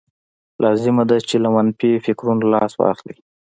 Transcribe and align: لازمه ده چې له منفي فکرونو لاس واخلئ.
لازمه 0.63 1.03
ده 1.09 1.17
چې 1.27 1.35
له 1.43 1.49
منفي 1.55 1.91
فکرونو 2.05 2.43
لاس 2.53 2.71
واخلئ. 2.77 3.17